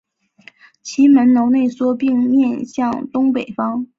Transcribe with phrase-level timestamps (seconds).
[0.81, 3.85] 其门楼内缩并面向东北方。